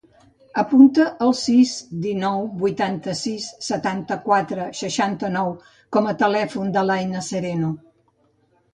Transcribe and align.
Apunta 0.59 1.03
el 1.25 1.35
sis, 1.39 1.73
dinou, 2.05 2.41
vuitanta-sis, 2.63 3.47
setanta-quatre, 3.69 4.67
seixanta-nou 4.83 5.55
com 5.95 6.13
a 6.13 6.19
telèfon 6.27 6.77
de 6.79 6.89
l'Ànnia 6.91 7.27
Sereno. 7.33 7.75